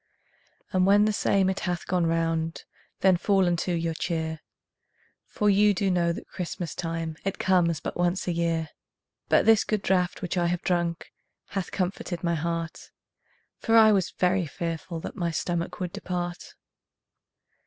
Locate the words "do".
5.75-5.91